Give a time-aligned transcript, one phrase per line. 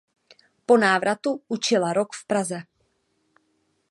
[0.65, 2.59] Po návratu učila rok v Praze.